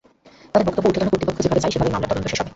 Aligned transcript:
তাঁদের 0.51 0.65
বক্তব্য 0.67 0.85
ঊর্ধ্বতন 0.89 1.09
কর্তৃপক্ষ 1.11 1.39
যেভাবে 1.43 1.61
চায়, 1.63 1.71
সেভাবেই 1.73 1.93
মামলার 1.93 2.09
তদন্ত 2.11 2.25
শেষ 2.31 2.39
হবে। 2.41 2.49